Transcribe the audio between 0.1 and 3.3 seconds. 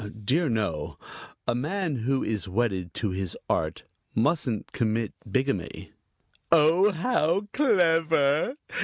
"Dear, no; a man who is wedded to